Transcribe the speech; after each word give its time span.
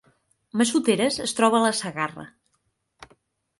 Massoteres 0.61 1.19
es 1.27 1.35
troba 1.41 1.61
a 1.61 1.65
la 1.67 1.71
Segarra 1.83 2.27